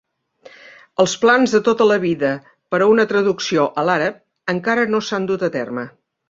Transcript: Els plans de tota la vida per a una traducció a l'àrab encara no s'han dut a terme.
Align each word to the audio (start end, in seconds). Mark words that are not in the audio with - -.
Els 1.03 1.11
plans 1.25 1.53
de 1.57 1.61
tota 1.67 1.87
la 1.89 1.97
vida 2.05 2.31
per 2.75 2.79
a 2.85 2.87
una 2.93 3.05
traducció 3.13 3.67
a 3.83 3.85
l'àrab 3.91 4.19
encara 4.55 4.89
no 4.95 5.03
s'han 5.11 5.29
dut 5.35 5.47
a 5.51 5.53
terme. 5.61 5.87